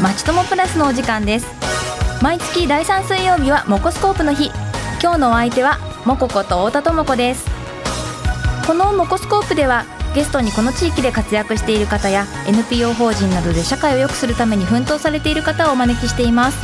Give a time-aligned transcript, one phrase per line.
[0.00, 1.46] まちともプラスのお時間です。
[2.22, 4.50] 毎月第3水曜日はモコスコープの日。
[5.02, 7.46] 今日のお相手はモコこと太田智子です。
[8.66, 16.58] このモコスコープではゲストにこの地域で活躍している方や NPO 法人などで社会を良くするために奮闘されている方をお招きしています。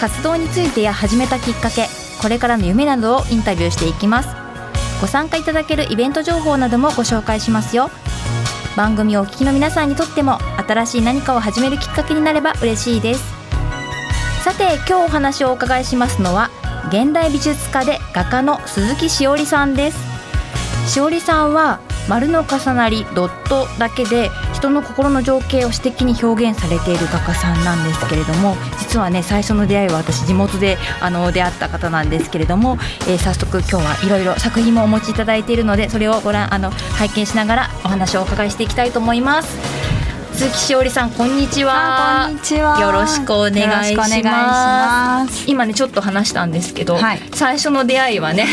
[0.00, 1.88] 活動についてや始めたきっかけ
[2.20, 4.28] これからの夢などをインタビューしていきます。
[5.00, 7.90] ご参加いただけるイベント情報などもご紹介しますよ。
[8.76, 13.24] 番組をお聞きの皆さんにとっても新しい何かを始めるきっかけになれば嬉しいです。
[14.42, 16.50] さて今日お話をお伺いしますのは
[16.88, 19.98] 現代美術家で画家の鈴木しおりさんです。
[20.90, 24.30] しおりさんは丸の重なりドットだけで
[24.62, 39.81] 人の心の情景を詩的に表現されている画家さんなんですけれども実はね最初の出会いは私地元であの出会った方なんですけれども、えー、早速今日はいろいろ作品もお持ちいただいているのでそれをご覧あの拝見しながらお話をお伺いしていきたいと思います。
[40.34, 42.26] 鈴木しおりさんこんにちは。
[42.26, 42.80] こんにちは。
[42.80, 45.44] よろしくお願いします。
[45.46, 48.46] 今ねちょっと話したんですけど、はい、最初の出会いはね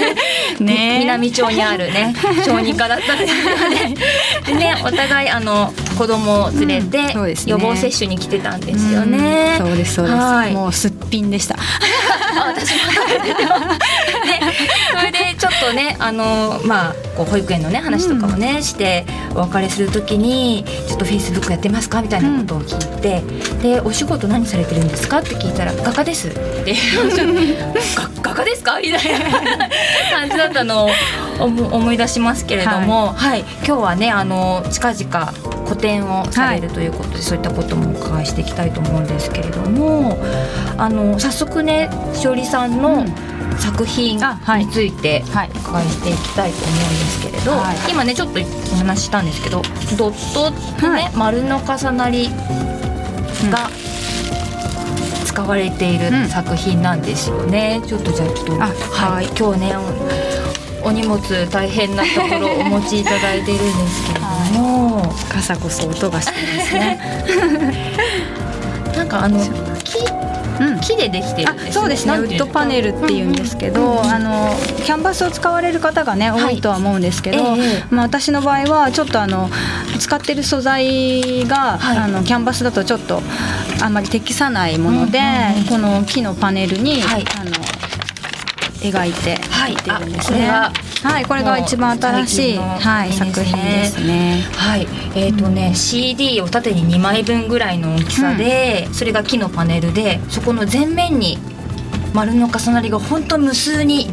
[0.58, 0.98] ね。
[1.00, 3.94] 南町にあるね 小児科だったんですよね。
[4.46, 11.56] でねお互いあの子供を連れて、うんね、予防接種に来てたんですよね、うん、そうですそうです、もうすっぴんでした。
[12.38, 12.78] 私も
[15.38, 25.18] ちょっとねあのまあこう保育園のね話とかをね、うん、してお別れするときにちょっとフェイスブックやってますかみたいなことを聞いて、うん、でお仕事何されてるんですか？
[25.18, 26.32] って聞いたら画家ですっ
[26.64, 26.74] て
[28.22, 28.78] 画家ですか？
[28.80, 29.68] みたいな
[30.10, 30.90] 感じだったのを
[31.40, 35.32] 思い出しますけれども、はい、はい、今日はねあの近々
[35.66, 40.18] 個展をされるということで、はい、そういったこともお伺いしていきたいと思うんですけれども
[40.76, 43.04] あの早速ねしおりさんの、
[43.58, 49.62] 作品についてお伺いしていきたいと思うんですけれど、はい、今ねちょっとお話ししたんですけど
[49.96, 52.28] ドットとね、はい、丸の重なり
[53.50, 53.70] が
[55.26, 59.76] 使われている作品なんですよね、うん、ちょっとじゃあちょっとはい、今日ね
[60.82, 61.20] お荷物
[61.50, 64.26] 大変なところお持ちいただいているんですけれど
[64.60, 66.98] も、はい、傘こそ音がしてますね。
[68.96, 69.38] なんかあの
[70.58, 72.14] 木木でできてるんです、ね、そうですね。
[72.14, 74.50] ウッドパネルっていうんですけど、あの
[74.84, 77.60] キャンバスを使われる方がね多いとは思うんですけど、はい、
[77.90, 79.48] まあ、私の場合はちょっとあの
[79.98, 83.20] 使ってる素材が、はい、あのキャンバスだとちょっと
[83.82, 85.20] あんまり適さないもので、
[85.68, 87.50] この木のパネルに、はい、あの
[88.80, 89.38] 描いて
[89.70, 89.74] い。
[89.74, 90.48] ってるんですね。
[91.02, 94.42] はい、これが一番新しい、はい、作品ですね。
[94.52, 101.38] はい、えっ、ー、とね、うん、CD を縦に2枚分ぐらいの大きさで、うん、それが木のパネルで、そこの前面に
[102.14, 104.10] 丸の重なりが本当無数に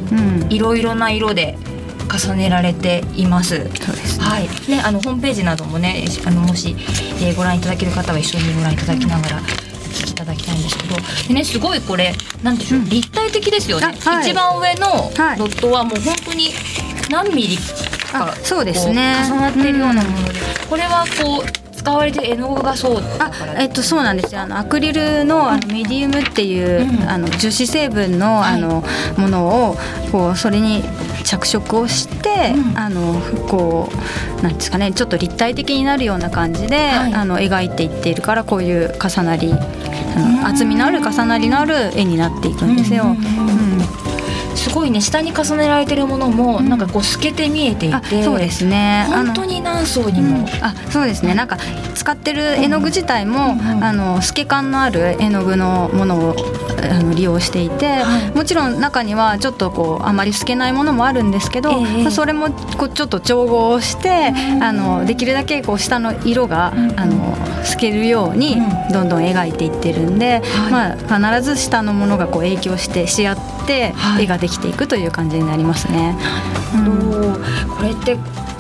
[0.50, 1.57] いろいろな色で。
[2.07, 3.57] 重ねられています。
[3.57, 4.44] そうです、ね、はい。
[4.69, 6.75] ね、あのホームページなどもね、あのもし、
[7.19, 9.64] えー、ご覧いただける方は一緒にご覧いただきながら。
[10.55, 10.95] んですけど
[11.27, 14.88] でねすごいこれなんでしょう、うん、立体的ですよね、はい、一番上の
[15.38, 16.49] ドットはもう本当に
[17.09, 17.57] 何ミリ
[18.16, 19.16] かそうですね。
[19.27, 24.41] 重なっているようなもので、うん、これはこう使われて絵の具がそうあえっとそうなんですよ。
[24.41, 28.83] あのアクリルのあのメディウムっていう、うん、あの樹脂成分のあの、
[29.17, 29.77] ものを
[30.11, 30.83] こうそれに
[31.23, 33.89] 着色をして、うん、あのこ
[34.39, 39.53] うなんですかねちょっと立体的になるような感じで、はい、あの描いていっているからこういう重なり
[40.43, 43.05] 厚みのある重なりのある絵になっていくんですよ。
[43.05, 43.79] うん
[44.55, 49.07] すごいね下に重ねられてるものもなんかこう透けて見えていて、うん、そうですね。
[49.09, 51.33] 本当に何層にも、うん、あそうですね。
[51.33, 51.57] なんか
[51.95, 56.35] 使ってる絵の具自体も、うん、あの透け感のある絵の具のものを
[56.91, 68.57] あの利用していて、はい、もちろん中にはちょっとこうあまり透けないものもあるんですけど、えー、それもこうちょっと調合して、あのできるだけこう下の色が、あの透けるように
[68.91, 76.17] どんどん描いていってるんで、まあ、必ず下のものがこう影響してし合って絵ができていくという感じになりますね。
[76.75, 78.17] うん、これって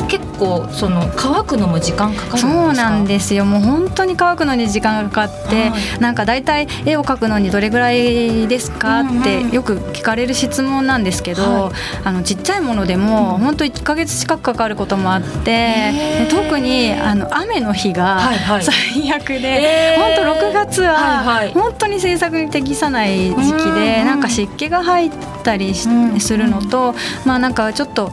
[0.07, 3.45] 結構その乾くのも時間かかるそうなんですよ。
[3.45, 9.01] もう本当に乾くのに時間がかかって、はい、なんか大体絵を描くのにどれぐらいですか？
[9.01, 15.91] ってよく聞かれる質問なんですけど、はい、あのちっちゃいものでも本当1か月近くかかることもあって
[16.29, 18.19] 特にあの雨の日が
[18.61, 25.11] 最悪で、本当6月は本当に制作に適さない時期でなんか湿気が入っ
[25.43, 25.87] たりす
[26.35, 26.93] るのと
[27.25, 28.11] まあなんかちょっと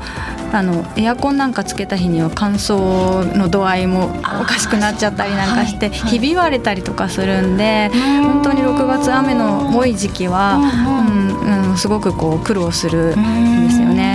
[0.53, 4.11] あのエアコンなんかつけた日には乾燥の度合いも
[4.41, 7.91] おかしくなっちゃったりなんかして、ひび割れたりとかするんで、
[8.23, 10.57] 本当に6月雨の多い時期は、
[11.07, 14.12] うんうん、すごくこう苦労するんですよね。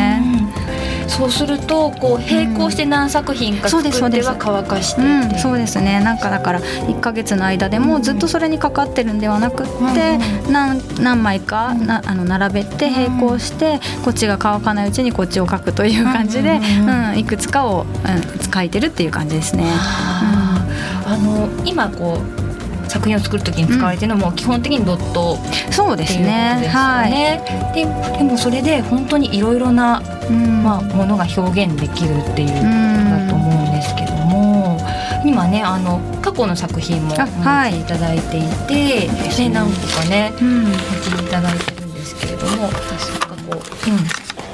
[1.08, 6.00] そうするとこう並行して何作品か作っては乾かしてうん、そうですね。
[6.02, 10.18] なんかだから1か月の間でもずっとそれにかかってるんではなくって、
[10.52, 19.66] 何何枚かなあの並べて並行して、こっちが乾かないうちにこっちを書くという感じで、うんいくつかを、うん、書いてるっていう感じですね。
[19.66, 20.48] あ。
[21.18, 25.38] の今こう作品を作る時に使われてるのも基本的にドット
[25.72, 26.68] そうですね。
[26.70, 27.12] はい。
[27.76, 27.86] で
[28.18, 30.02] でもそれで本当にいろいろな、
[30.32, 34.80] まあものが表現できるっていうことだと思うんですけども、
[35.26, 37.26] 今ねあの過去の作品もお持
[37.72, 42.78] ちいただいていて、はい、何個かね、お持ちいただいてるんですけれども、なんか
[43.50, 44.00] こう、うん。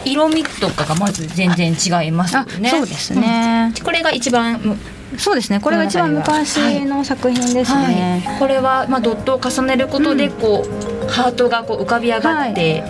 [0.05, 2.69] 色味とかがまず全然違いますよね。
[2.69, 4.77] そうですね、これが一番
[5.17, 5.59] そうですね。
[5.59, 8.21] これが一番昔の作品ですね、はい。
[8.21, 12.83] はい、これはまあドットを重ねることでこう、うん、ハートがこう浮かび上がって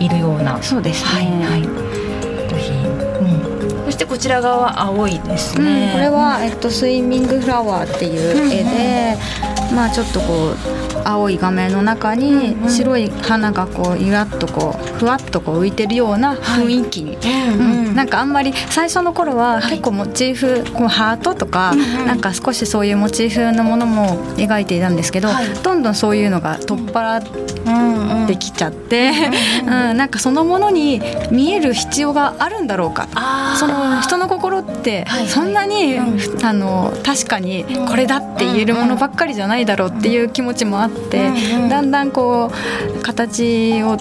[0.00, 0.08] い。
[0.08, 1.99] るような、はい、そうですね、はい
[4.20, 9.16] ちら側は青いですね、うん、これは、えっと、スイミングフラワーっていう絵で、
[9.62, 21.74] うんうん、まあちょっとこう青い画面の中に白い花がこうゆらっとこうふわっとこう浮いてるような雰囲気に、うんなんかあんまり最初の頃は結構モチーフこうハートとか、
[22.06, 25.28] なんか少しそういうモチーフのものも描いていたんですけど、
[25.62, 29.10] どんどんそういうのが取っ払ってきちゃって、
[29.64, 33.08] うん なんかそのものに見える必要があるんだろうか。
[33.58, 35.98] その人の心ってそんなに、
[36.42, 40.99] あの確かにこれだって言えるものばっかりじゃないだろうっていう気持ちもあって、
[41.68, 42.50] だんだんこ
[42.98, 43.96] う形を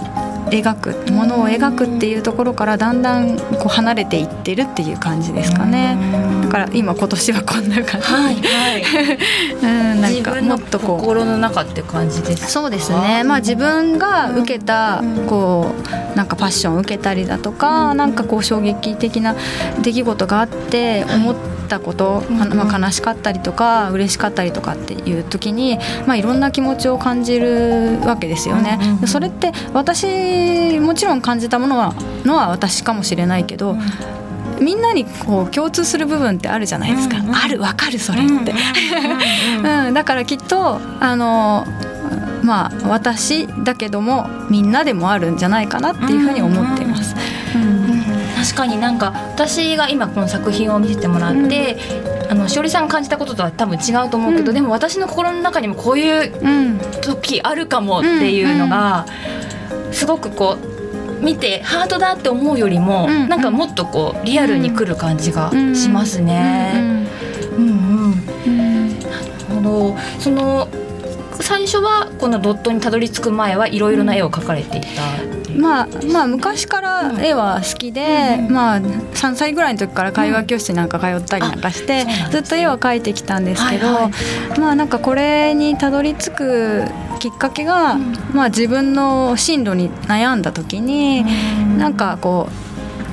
[0.50, 5.98] 描くものを描くっていうところからだんだんこう離れていってるっていう感じですかね。
[6.44, 8.08] だから今今年はこんな感じ。
[8.08, 8.84] はいはい。
[9.62, 13.24] うん、なんかもっとこう心の中って感じですそうですね。
[13.24, 15.68] まあ自分が受けたこ
[16.14, 19.36] うなんかパッションを受けたりだとか、なんかこう衝撃的な
[19.82, 21.59] 出来事があって思って。
[21.70, 28.78] たこと、まあ、悲しかったりとか嬉しかったりとかっていう時に、まあ、いろんな気持ちを感じるわけですよね。
[29.06, 31.94] それって私もちろん感じたものは
[32.26, 33.78] のは私かもしれないけど、
[34.60, 41.66] みんなにこう共通する部分ってあるじゃないですか、うんうん、あるわかるそれって、うん、だからきっとあの
[42.44, 47.16] まあ私だけどもみんなでもあるんじゃないかなっていうふうに思っています。
[47.16, 47.39] 確
[48.60, 51.78] かになんか私が今この作品を見せてもらって、
[52.26, 56.34] うん、あのしおりさんが感じたこととは多分違うと思うけど、うん、でも私の心の中にもこういう
[57.02, 59.06] 時あるかもっていうのが、
[59.92, 67.08] すごくこう見てハートだって思うよりも、うん、なんかもっとこうリアルにくる感じがしますね。
[70.20, 70.68] その
[71.42, 84.10] 最初はこのドットにたどり着く前はいろいろな絵を描かれていた、まあ、まあ昔から絵は好きで、うん、まあ、3歳ぐらいの時から絵画教室になんか通ったりなんかして、うん、ずっと絵は描いてきたんですけど、はいは
[84.56, 86.86] い、まあなんかこれにたどり着く
[87.20, 91.26] きっかけが、うん、まあ、自分の進路に悩んだ時に、
[91.72, 92.69] うん、なんかこう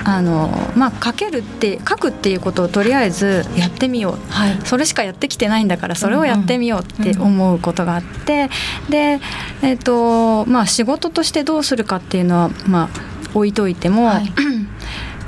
[0.09, 8.49] あのまあ、書けるって書くっていうことをとりあえずやってみよう、はい、それしかやってきてないんだからそれをやってみようって思うことがあって、
[8.89, 9.19] で、
[9.63, 12.89] えーとまあ、仕事としてどうするかっていうのは、まあ、
[13.35, 14.33] 置いといても、はい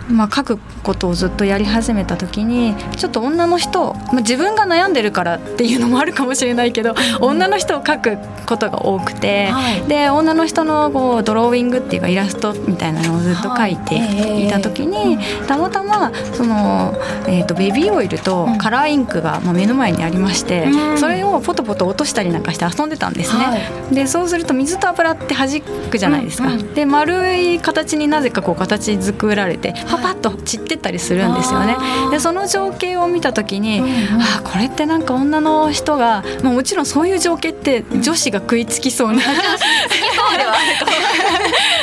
[0.08, 14.48] まあ、書くことをずっとやり始めた時にちょっと女の人、まあ、自分が悩んでるからっていうのもあるかもしれないけど、女の人を描くことが多くて、はい、で女の人のこうドローイングっていうかイラストみたいなのをずっと描いてい。
[14.48, 16.94] た時に、はい、たまたまその、
[17.27, 23.44] えーと、ベビーオイルとカラーインクが、まあ、目の前にありまして、うん、それをポトポト落としたりなんかして遊んでたんですね。
[23.44, 25.60] はい、でそうすると水と油って弾
[25.91, 26.48] くじゃないですか。
[26.48, 31.76] うんうん、で丸い形になぜかこう形作られてパパッと散ってったりするんですよね。
[32.10, 33.82] でその情景を見た時に、
[34.20, 39.22] あこれってなんか女の人が、まあ、もちろんそういう情景って女子が食いつきそうな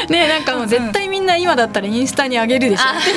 [0.10, 2.84] ねなんかもう絶対みんな今だったらインスタに上げるでしょ。
[2.84, 3.14] ってい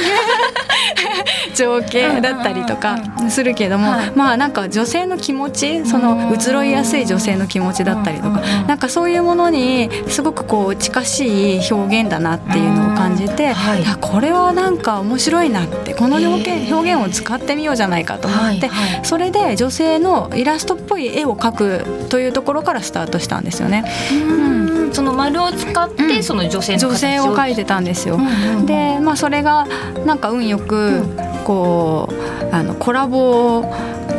[1.53, 2.99] う情景だったりとか
[3.29, 18.71] するけども、まあなんか女性の気持ちその移ろいやすい女性の気持ちだったりとか、なんかそういうものにすごくこう近しい表現だなっていうのを感じて、はい、これはなんか面白いなってこの表現表現を使ってみようじゃないかと思って、
[19.03, 23.85] それで女性のイラストっぽい絵を描くというところからスタートしたんですよね。
[24.13, 24.59] うん。
[24.93, 28.19] その丸を使ってその女性の女性を描いてたんですよ。
[28.67, 29.67] でまあそれが
[30.05, 31.03] なんか運よく
[31.45, 33.65] こうあのコラボ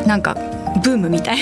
[0.08, 0.36] なんか
[0.84, 1.38] ブームみたい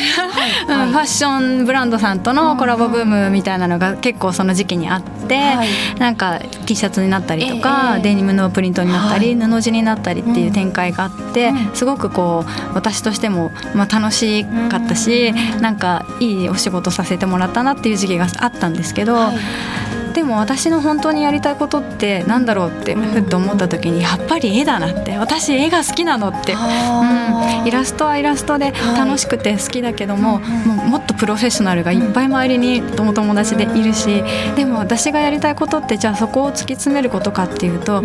[0.68, 5.68] な、 うん、ファッションブランドさんとのコラボブームみたいなのが結構その時期にあって、はい、
[6.00, 19.16] なんか T シャツになったりとか、えー、デニムのプリントになったり、はい、布地になったりっていう展開があって、うん、すごくこう私としても、まあ、楽しかったし、うん、なんかいいお仕事させてもらったなっていう時期があったんですけど。
[19.16, 19.87] はい
[20.18, 25.16] でも私の本当にやりたいことってなんだろうってふっと思った時にやっぱり絵だなって。
[25.20, 34.24] 私絵が好きなのって、うん、イラストはイラストで楽しくて好きだけども、もうもっとプロフェッショナルがいっぱい周りにお友達でいるし
[34.56, 38.04] でも私がやりたいことってじゃあそこを突き詰めることかっていうと、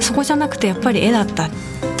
[0.00, 1.48] そこじゃなくてやっぱり絵だった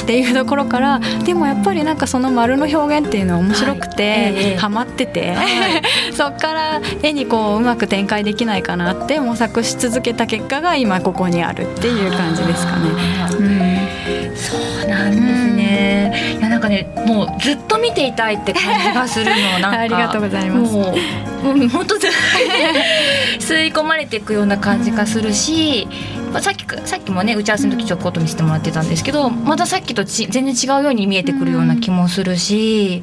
[0.02, 4.56] っていうところからでもやっぱりなんかその丸の表現っていうのは面白くて、はい。
[4.56, 5.46] ハマってて、はい、
[6.12, 12.90] そっから絵にこううまく展開できないかなって模索し続けた結果が今ここにあるっていう感じですかね。
[13.30, 15.22] うん、そうなんです
[15.54, 20.74] ね、うん、いやなんかねもうずっと見ていたいって感じがするのなんか ありがとうございます。
[20.74, 21.94] もう本当
[23.40, 25.88] 吸い込まれていくような感じがするし、
[26.30, 33.02] まあ、さっきさっきもね打ち合わせの時ちょっと見せてもらってたんですけどまたさっきとち全然違うように見えてくるような気もするし、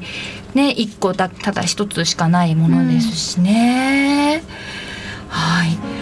[0.54, 4.44] ね一個だただ一つしかないものですしね。
[5.28, 5.99] はい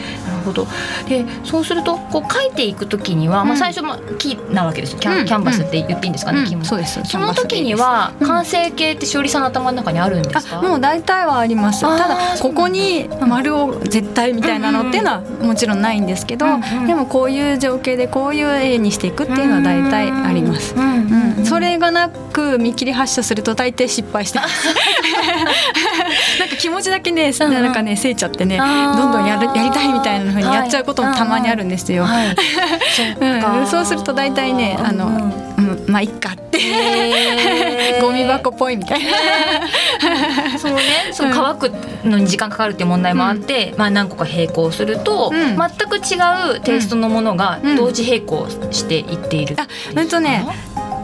[0.48, 0.66] ほど
[1.08, 4.98] でそうするとこう書いていくときには、まあ、最初まあ木なわけですよ。
[4.98, 6.64] キャン,、キャンバスって言っていいんですかね、木も。
[6.64, 7.00] そうです。
[7.04, 11.82] その時には完成形ってしおりさんの頭の中にあるんですか、もう大体はあります。
[11.82, 16.46] ただここに丸を絶対みたいなのっていうのはもちろんないんですけど、
[16.86, 20.98] でもこういう情景でこういう絵にしていくっていうのは大体あります、うん
[21.44, 24.66] それがなく見切り発車すると大抵失敗してます。
[26.38, 32.06] なんか気持ちだけねなんかねせいちゃってねどんどんやるやりたいみたいなふうにやっちゃうこともたまにあるんですよ。
[33.66, 40.58] そうすると大体ねあの、うん、まあいっかって、えー、 ゴミ箱っぽいみたいな。
[40.58, 40.82] そのね。
[41.12, 41.72] その乾く
[42.04, 50.46] のに時間かかるっていう問題もあって、うん、まあ何個か並行すると、うん、全く違うテイストのものが同時並行していっている、うん、あ、うんとね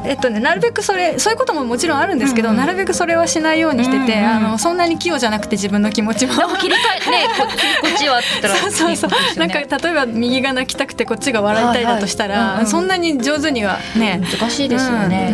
[0.05, 6.35] えっとね、なるべくそれそういうことももちろんあるんですけど、うんうん、なるべくそれはしないようにしてて、うんうん、あのそんなに器用じゃなくて自分の気持ちも。
[6.57, 15.33] 切り替えね ここっちはって言ったら そうそうそう、ね、なんか例えば右が泣きたくてこっちが笑いたいだとしたら、はいはい、そんなに上手にはね難しいですよね、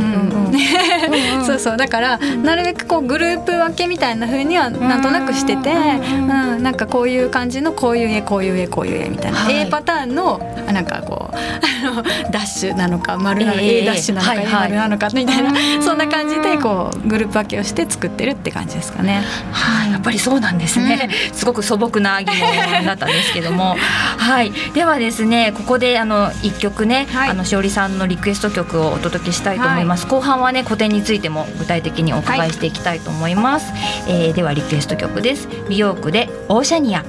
[1.47, 1.77] そうそう。
[1.77, 6.29] だからなるべくこうグループ分けみたいなふうにはなんとなくしてて、うん、
[6.63, 10.39] なんかこういう感じのこういう絵こういう絵こういう絵みたいな、はい、A パターンの
[10.73, 15.53] なんかこうあのダッシュなのか丸なの、A ダッシュなのか、はい丸なのかみたいな、
[15.83, 19.23] そんな感じでこうグループ分けをして作ってるって感じですかね。
[19.53, 21.11] はい、やっぱりそうなんですね。
[21.33, 23.77] すごく素朴な疑問だったんですけども、
[24.19, 30.07] はい、ではですね、ここであの一曲ね、はい、あのしおりさんのリクエスト曲をお届けしたいと思います。
[30.07, 33.73] 後半はね古典についても具体的にお伺いしていきたいと思います。
[34.09, 35.49] えー、ではリクエスト曲です。
[35.69, 37.05] 美容区でオーシャニア。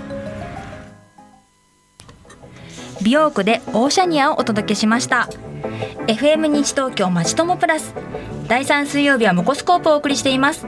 [3.02, 5.28] 美容区でオーシャニアをお届けしました
[6.08, 7.94] FM 日東京まちともプラス。
[8.48, 10.66] 第3水曜日はモコスコープをお送りしています。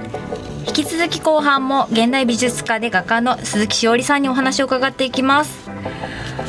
[0.68, 5.70] 引き続き後半も現代美術家で画家の鈴木しおりさんにお話を伺っていきます。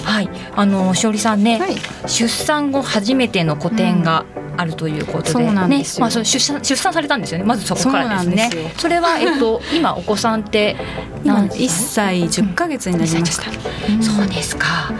[0.04, 4.44] はいあのしおりさんね、はい、出産後初めての個展が、うん。
[4.56, 7.44] あるということで、ね、まあ、そ出産出産されたんですよね。
[7.44, 8.50] まずそこからですね。
[8.74, 10.76] そそれはえっと今お子さんって
[11.24, 13.50] 何一歳十ヶ月になりました。
[13.92, 14.92] うん、そうですか。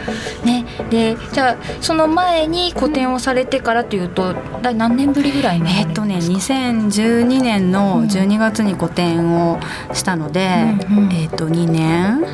[0.45, 9.61] ね、でじゃあその前に個展をされてからというと、だ何年ぶりぐらいえっとね2012年の12月に個展を
[9.93, 12.25] したので、うんうん、えっと2年。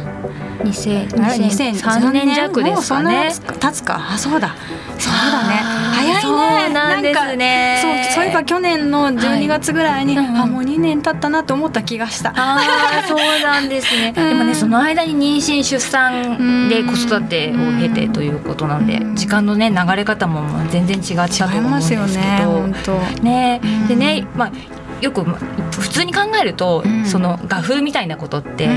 [0.60, 3.32] 2003年弱ですかね。
[3.60, 3.98] 経つか？
[4.12, 4.54] あ、そうだ。
[4.98, 5.54] そうだね。
[5.94, 6.74] 早いね。
[6.74, 7.78] なんですね。
[7.82, 12.30] そう、そういえば去年の12月ぐらいに、はい、あ、もう2年経ったなと思った気がした。
[12.36, 12.58] あ
[13.04, 14.12] あ、そうなんですね。
[14.16, 22.98] でもね、その間に妊娠出産で子育てを経てということなんで、時間のね流れ方も全然違ったと思うんですけど。
[23.22, 24.52] ね、ね、でね、まあ
[25.00, 28.72] よく普通に考えると、うん、その画風みたいなことって、うん、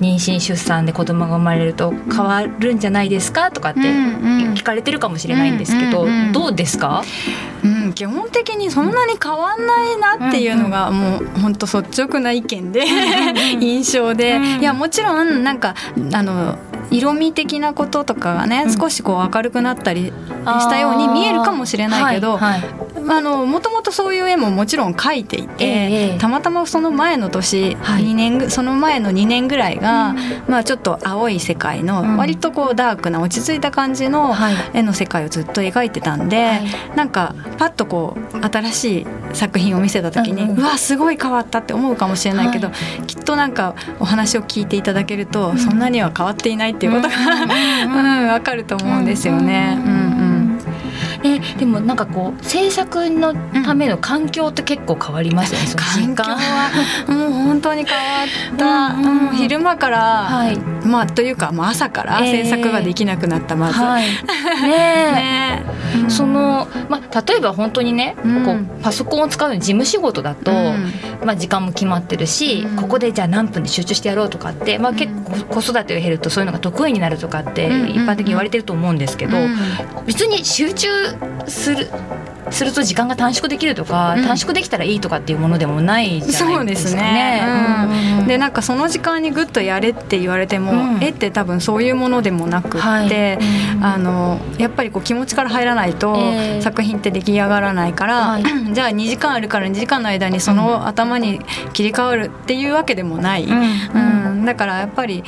[0.00, 7.02] 妊娠出産で子供が生まれると変わるんじゃないですかとかって聞かれてるかもしれないんですけど、どうですか、
[7.62, 12.84] うん、基本的にそんなに変わんないなっていうのがもう本当率直な意見で
[13.60, 15.74] 印象で、いやもちろんなんか
[16.12, 16.58] あの
[16.90, 30.16] 色味的なこととかがね、少しこう明るくなったりしたように見えるかもしれないけど、はいはいもともとそういう絵ももちろん描いていて、えー、たまたまその前の年、はい、2年その前の2年ぐらいが、うん、
[30.48, 34.34] まあ、ちょっと青い世界の割とこうダークな落ち着いた感じの
[34.72, 47.16] 絵の世界をずっと描いてたんで、はい、なんかパッとこう新しい作品を見せた時に、うん、うわすごい変わったって思うかもしれないけど、はい、きっとなんかお話を聞いていただけると、うん、そんなには変わっていないっていうことが、
[47.84, 49.78] うん、 分かると思うんですよね。
[49.84, 49.99] うん
[51.22, 53.34] えでもなんかこう制作の
[53.64, 55.66] ための環境って結構変わりますよね、
[56.08, 56.70] うん、環境は
[57.08, 63.78] もう本当に変わった、うんうん、昼間から、はい、まあというか、まあ、朝から制作ができなくなった、まず。
[63.78, 64.04] はい、
[64.62, 64.70] ね
[65.12, 65.62] ね、
[66.04, 70.52] うん、その、まあ、例えば本当にね、こうパソコンを使うの事務仕事だと、
[71.24, 75.12] まあ、時間も決まってるし、ここでじゃあ何分で集中してやろうとかって、まあ、結
[75.48, 79.36] 構子育てを経るとそういうのが得意になるとかって一般的に言われてると思うんですけど、
[80.06, 80.88] 別に集中
[81.46, 81.88] する。
[82.50, 87.42] すると時間が短縮できるとか、うん、短縮できたらいいとかっていうものでもないじゃないですかね。
[88.20, 93.38] うん、でなんかその時間にグッとやれって言われても、うん、絵って多分そういうものでもなくって、はい、
[93.82, 96.16] あのやっぱりこう気持ちから入らないと
[96.60, 101.40] 作品って出来上がらないから、えー、 じゃあ2時間あるから2時間の間にその頭に
[101.72, 104.44] 切り替わるっていうわけでもない、うん。
[104.44, 105.24] だからやっぱり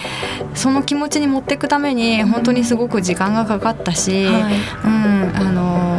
[0.54, 5.12] その気持ちに持っていくために本当にすごく時間がかかったし、はい、うん。
[5.34, 5.91] あの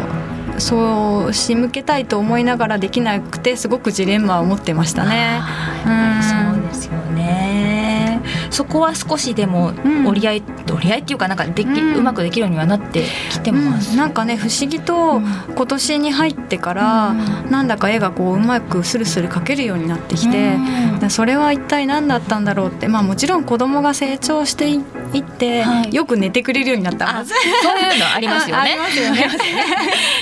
[0.57, 5.41] そう仕向けたいと思いながらできなくてすごくジレンマを持ってましたね。
[5.85, 7.82] うん、そうですよね
[8.53, 9.73] そこは少しでも
[10.07, 17.15] 折り合い、うん、折り合いっていうかなんかでき、うん、うまくできるようにはなってきてます、うん、なんかね不思議と今年に入ってから、う
[17.47, 20.55] ん、なんだか絵がこううまくスルスル描けるようになってきて、
[21.01, 24.79] うん、それは一体何だったんだろうってまあもちろん子供が成長してい
[25.19, 27.25] って、はい、よく寝てくれるようになった。
[27.25, 27.37] そう
[27.79, 28.77] いうのありますよね。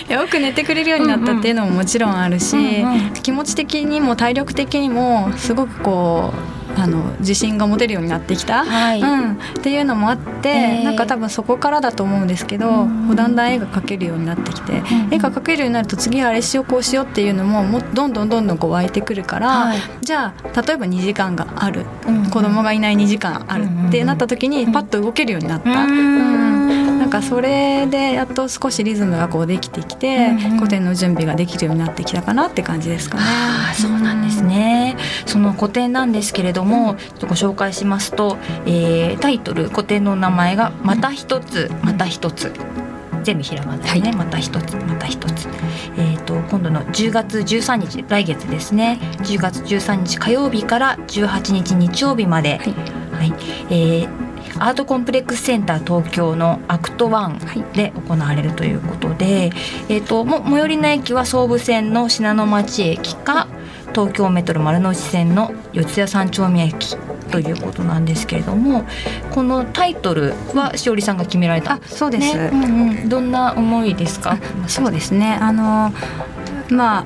[0.10, 25.70] よく寝てくれるようになったっていうのももちろんあるし、うんうん、気持ち的にも体力的にもすごくこうあの自信が持てるようになってきた、はい、うん、っていうのもあって、えー、なんか多分そこからだと思うんですけど、うん、だんだん絵が描けるようになってきて、うん、絵が描けるようになると次あれしようこうしようっていうのももどんどんどんどんこう湧いてくるから、はい、じゃあ例えば2時間がある、うん、子供がいない2時間あるってなった時にパッと動けるようになった。
[25.84, 26.81] うん
[27.12, 33.24] かそれでやっと少しリズムがこうできてきて、古典の準備ができるようになってきたかなって感じですかね。
[33.26, 34.98] あそうなんですね。
[35.28, 42.52] その古典なんですけれども、ご紹介しますと、えー、タイトル古典の名前がまた一つまた一つ。
[43.24, 45.48] 全部ひらがなですね、はい、また一つまた一つ、
[45.96, 49.00] えーと、今度の10月13日来月ですね。
[49.20, 52.74] 10月13日火曜日から18日日曜日まで、はい、
[53.12, 53.34] はい、
[53.70, 54.21] えー
[54.62, 59.52] アートコンプレックスセンター東京のアクト1で行われるということで、
[59.90, 63.48] えーと、も最寄りの駅は総武線の信濃町駅か
[63.94, 66.96] 東京メトロ丸の内線の四谷三丁目駅
[67.32, 68.86] ということなんですけれども
[69.32, 74.38] このタイトルはしおりさんが決められた、ね、そうです、うんうん、どんな思いですか？
[74.68, 75.38] そうですね。
[75.42, 75.92] あの
[76.70, 77.06] まあ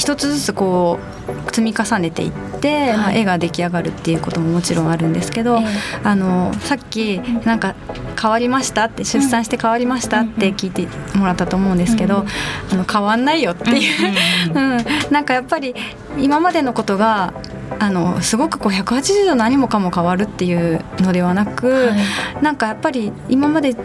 [0.00, 7.74] 一つずつこう積み重ねていって、はい、絵が出来上がるっていうことももちろんあるんですけど、えー、あのさっきなんか
[8.18, 12.26] 変わりましたって出産して変わりましたって聞いてもらったと思うんですけど、うん、
[12.72, 14.14] あの変わんないよっていう、
[14.56, 15.74] うん、なんかやっぱり
[16.18, 17.34] 今までのことが
[17.78, 21.96] あのすごくこう180度何もかも変わるっていうのではなく、は
[22.40, 23.76] い、なんかやっぱり今まで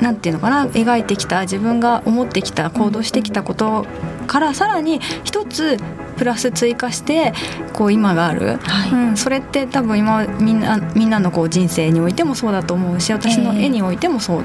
[0.00, 3.86] なんていうのかな描いてきた自分が思ってきた行動してきたこと
[4.26, 5.78] からさらに一つ
[6.16, 7.32] プラス追加して
[7.72, 14.42] こう今がある、はい、うん、それって多分今みんなみんなのこう人生においてもそうだと思うし私の絵においてもそう、え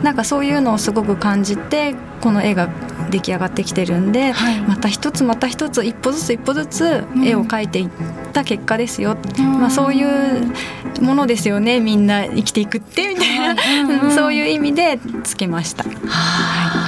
[0.00, 2.68] ー、なんかそういうのをすごく感じてこの絵が
[3.08, 7.88] 出来上がってきてるんで、はい、また一つまた一つ一歩ずつ一歩ずつ絵を描いていっ
[8.32, 10.52] た結果ですよ、うん、まあ、そういう
[11.02, 11.80] ものですよね。
[11.80, 15.84] みんな生きていくってみたいな、うん、 そういう意味でつけました。
[15.84, 16.87] はい、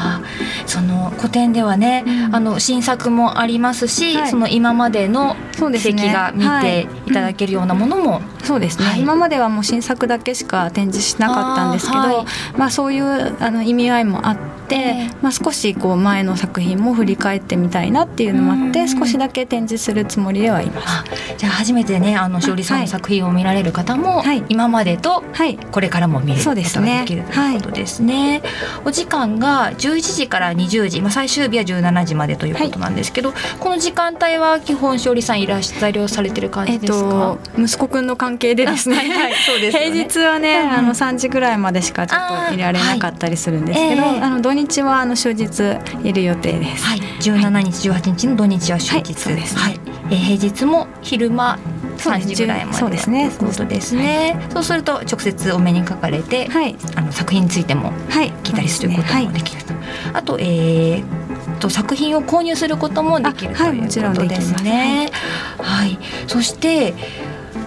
[1.21, 7.11] 古典ではね、うん、あの新作もありますし、はい、その今までの遺跡が見てい。
[7.13, 12.25] ただけるようなものも、そうですね、はい、今まではもう新作だけしか展示しなかったんですけど
[12.57, 14.37] まあ、そういうあの意味合いもあっ
[14.69, 21.05] て、まあ、少しこう前の作品も振り返ってみたいなっていうのもあって少しだけ展示するつもりではいます。
[21.37, 25.23] じゃあ初めてねあの勝利さんの作品を見られる方も、はい、今までと
[25.71, 26.63] これからも見ることがで
[27.07, 28.43] きるということですね。
[28.85, 46.85] お時間が11時から20時、まあ、最終日は17時までということなんですけど、この時間帯は基本勝利さんいらっしゃされてる感じですか、えっと、息子くんの関係でですねはい、はい、そうです、ね、 平日はね、うん、あの3時ぐらいまでしかちょっといられなかったりするんですけど、あの土日日はあの終日いる予定です。
[46.85, 46.99] はい。
[46.99, 49.55] 17日18日の土日は終日、はいです。
[49.55, 49.81] ねはい。
[50.11, 51.59] えー平日も昼間
[52.01, 53.31] 3そうです時ぐらいまでそうですね。
[53.31, 56.77] ということですね、そうすると直接お目にかかれて、はい。
[56.97, 58.33] あの作品についてもはい。
[58.43, 59.27] 聞いたりすることはい。
[59.27, 59.75] もできると、
[60.15, 65.11] あと,、えー、と作品を購入することもできるということですね。
[65.59, 66.95] はい、そして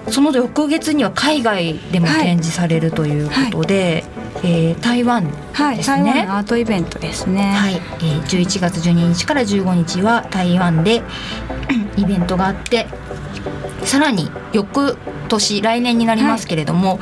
[0.09, 4.03] その翌月には海外でも展示されるということで、
[4.43, 7.51] えー台湾はい、台湾のアートイベントですね。
[7.51, 11.01] はい、えー、11月12日から15日は台湾で
[11.97, 12.87] イベントがあって
[13.85, 14.97] さらに翌
[15.29, 16.99] 年来年になりますけれども、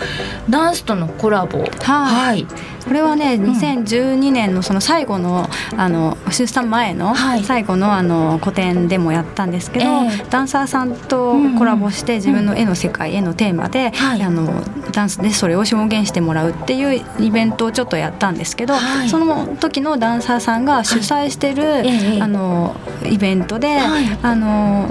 [0.50, 1.64] ダンスとのコラボ。
[1.82, 2.46] はい、
[2.88, 7.44] これはね、2012年のその最後のあの出産前のはい。
[7.44, 10.26] 最後のあの個展でもやったんですけど、ええ。
[10.30, 14.22] ダンサーさんとコラボして自分の絵の世界、絵のテーマで、はい。
[14.22, 19.10] あのダンスでそれを表現してもらうっていうイベントをちょっとやったんですけど、はい。
[19.10, 22.76] その時のダンサーさんが主催してる、ええあの
[23.06, 24.06] イベントで、はい。
[24.22, 24.90] あの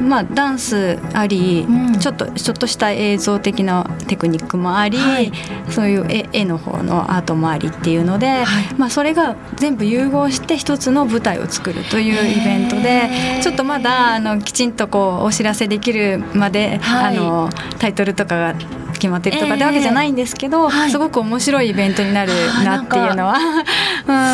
[0.00, 1.98] まあ、ダンスあり、うん。
[1.98, 5.30] ちょっとちょっとした映像的なテクニックもあり、はい。
[5.68, 8.74] そういう絵絵の方のアートもありっていうので、はい。
[8.78, 17.16] まあ、それが全部融合して一つの舞台を作るというイベントへでーちょっとまだあのきちんとこうお知らせできるまで、はい。
[17.16, 18.54] あのタイトルとかが
[19.00, 22.32] 決まってるとかってわけじゃないんですけど、はいすごく面白いイベントになる
[22.64, 23.38] なっていうのは。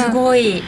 [0.05, 0.63] すごい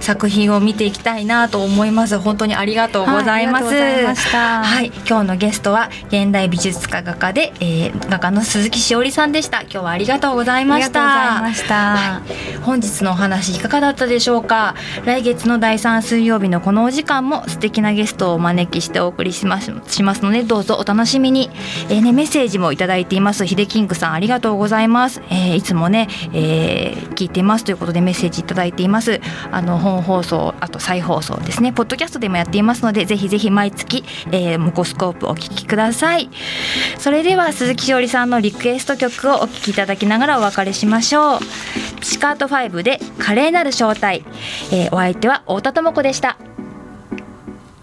[0.01, 2.19] 作品を見ていきたいなと思います。
[2.19, 3.25] 本当にありがとうございます。
[3.25, 9.63] はいありがとうございましたはい、今日のゲストは現代美術家画家で、えー、画家の鈴木しおりさんでした。
[9.63, 11.03] 今日はありがとうございました。
[11.03, 11.75] ありがとうございました。
[11.75, 12.23] は
[12.57, 21.51] い本日のお話いかがだったでしょうか来月の第3水曜日のこのお時間も素敵なゲストをお招きしてお送りしますしますのでどうぞお楽しみに、
[21.89, 31.72] えーね、メッセージもいただいていますひでキングさんありがとうございます、えーいつもね、えー聞いていますということでメッセージいただいていますあの本放送あと再放送ですね。
[31.72, 36.31] ポッドキャストでもやっていますのでぜひぜひ毎月、えー、モコスコープお聞きください。
[36.98, 41.40] それでは鈴木しおりさんのリクエスト曲をお聞きいただきながらお別れしましょう。
[42.00, 44.24] ピシカート5で華麗なる正体、
[44.72, 46.37] えーお相手は太田智子でした。